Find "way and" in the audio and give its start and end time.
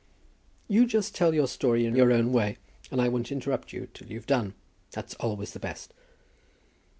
2.31-2.99